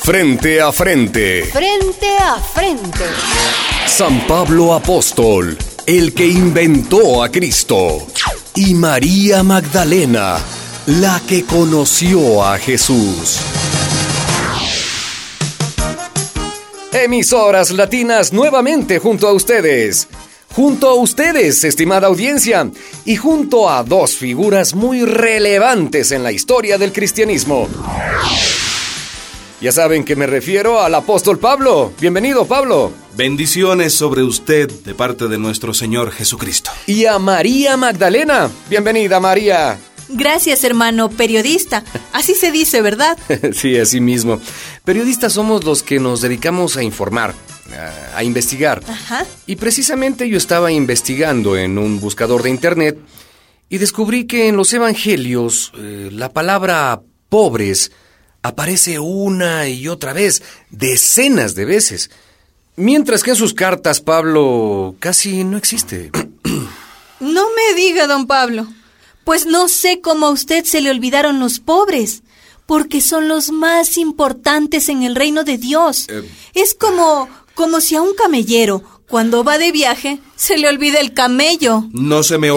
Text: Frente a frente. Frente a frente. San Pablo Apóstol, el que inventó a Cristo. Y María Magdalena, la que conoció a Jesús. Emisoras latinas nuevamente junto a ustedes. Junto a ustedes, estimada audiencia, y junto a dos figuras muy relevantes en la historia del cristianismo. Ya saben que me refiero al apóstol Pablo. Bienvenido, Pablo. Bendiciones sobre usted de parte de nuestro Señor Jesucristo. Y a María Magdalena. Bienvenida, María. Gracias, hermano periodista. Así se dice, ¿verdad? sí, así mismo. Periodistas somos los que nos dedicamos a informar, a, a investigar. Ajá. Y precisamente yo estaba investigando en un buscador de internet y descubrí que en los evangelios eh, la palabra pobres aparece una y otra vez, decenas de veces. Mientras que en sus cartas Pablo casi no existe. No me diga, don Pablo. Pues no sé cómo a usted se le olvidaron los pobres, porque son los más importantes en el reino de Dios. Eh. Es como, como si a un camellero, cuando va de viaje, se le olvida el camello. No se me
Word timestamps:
Frente 0.00 0.60
a 0.60 0.70
frente. 0.70 1.44
Frente 1.46 2.06
a 2.20 2.38
frente. 2.38 3.04
San 3.86 4.26
Pablo 4.26 4.74
Apóstol, 4.74 5.56
el 5.86 6.12
que 6.12 6.26
inventó 6.26 7.22
a 7.22 7.30
Cristo. 7.30 8.06
Y 8.54 8.74
María 8.74 9.42
Magdalena, 9.42 10.38
la 10.86 11.20
que 11.26 11.44
conoció 11.44 12.44
a 12.44 12.58
Jesús. 12.58 13.38
Emisoras 16.92 17.70
latinas 17.70 18.32
nuevamente 18.32 18.98
junto 18.98 19.26
a 19.26 19.32
ustedes. 19.32 20.06
Junto 20.54 20.88
a 20.88 20.94
ustedes, 20.94 21.64
estimada 21.64 22.06
audiencia, 22.06 22.70
y 23.04 23.16
junto 23.16 23.68
a 23.68 23.82
dos 23.82 24.14
figuras 24.14 24.74
muy 24.74 25.04
relevantes 25.04 26.12
en 26.12 26.22
la 26.22 26.30
historia 26.30 26.78
del 26.78 26.92
cristianismo. 26.92 27.68
Ya 29.60 29.72
saben 29.72 30.04
que 30.04 30.16
me 30.16 30.26
refiero 30.26 30.80
al 30.82 30.94
apóstol 30.94 31.38
Pablo. 31.38 31.92
Bienvenido, 32.00 32.44
Pablo. 32.46 32.92
Bendiciones 33.16 33.94
sobre 33.94 34.22
usted 34.22 34.70
de 34.70 34.94
parte 34.94 35.28
de 35.28 35.38
nuestro 35.38 35.72
Señor 35.72 36.10
Jesucristo. 36.10 36.70
Y 36.86 37.06
a 37.06 37.18
María 37.18 37.76
Magdalena. 37.76 38.50
Bienvenida, 38.68 39.20
María. 39.20 39.78
Gracias, 40.08 40.64
hermano 40.64 41.08
periodista. 41.08 41.82
Así 42.12 42.34
se 42.34 42.50
dice, 42.50 42.82
¿verdad? 42.82 43.16
sí, 43.52 43.78
así 43.78 44.00
mismo. 44.00 44.40
Periodistas 44.84 45.32
somos 45.32 45.64
los 45.64 45.82
que 45.82 45.98
nos 45.98 46.20
dedicamos 46.20 46.76
a 46.76 46.82
informar, 46.82 47.34
a, 47.72 48.18
a 48.18 48.24
investigar. 48.24 48.82
Ajá. 48.86 49.24
Y 49.46 49.56
precisamente 49.56 50.28
yo 50.28 50.36
estaba 50.36 50.72
investigando 50.72 51.56
en 51.56 51.78
un 51.78 52.00
buscador 52.00 52.42
de 52.42 52.50
internet 52.50 52.98
y 53.68 53.78
descubrí 53.78 54.26
que 54.26 54.48
en 54.48 54.56
los 54.56 54.72
evangelios 54.72 55.72
eh, 55.78 56.10
la 56.12 56.32
palabra 56.32 57.00
pobres 57.28 57.92
aparece 58.44 58.98
una 58.98 59.68
y 59.68 59.88
otra 59.88 60.12
vez, 60.12 60.42
decenas 60.70 61.54
de 61.54 61.64
veces. 61.64 62.10
Mientras 62.76 63.22
que 63.22 63.30
en 63.30 63.36
sus 63.36 63.54
cartas 63.54 64.00
Pablo 64.00 64.94
casi 65.00 65.42
no 65.44 65.56
existe. 65.56 66.12
No 67.20 67.46
me 67.54 67.74
diga, 67.74 68.06
don 68.06 68.26
Pablo. 68.26 68.66
Pues 69.22 69.46
no 69.46 69.68
sé 69.68 70.02
cómo 70.02 70.26
a 70.26 70.30
usted 70.30 70.64
se 70.64 70.82
le 70.82 70.90
olvidaron 70.90 71.40
los 71.40 71.58
pobres, 71.58 72.22
porque 72.66 73.00
son 73.00 73.28
los 73.28 73.50
más 73.50 73.96
importantes 73.96 74.90
en 74.90 75.04
el 75.04 75.14
reino 75.14 75.42
de 75.42 75.56
Dios. 75.56 76.06
Eh. 76.10 76.28
Es 76.52 76.74
como, 76.74 77.30
como 77.54 77.80
si 77.80 77.94
a 77.94 78.02
un 78.02 78.14
camellero, 78.14 78.82
cuando 79.08 79.44
va 79.44 79.56
de 79.56 79.72
viaje, 79.72 80.20
se 80.36 80.58
le 80.58 80.68
olvida 80.68 81.00
el 81.00 81.14
camello. 81.14 81.84
No 81.92 82.22
se 82.24 82.36
me 82.36 82.50